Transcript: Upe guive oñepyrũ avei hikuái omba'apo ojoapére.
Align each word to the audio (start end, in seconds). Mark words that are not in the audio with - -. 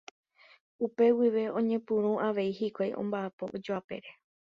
Upe 0.85 1.03
guive 1.17 1.43
oñepyrũ 1.59 2.11
avei 2.27 2.51
hikuái 2.59 2.91
omba'apo 3.01 3.43
ojoapére. 3.55 4.09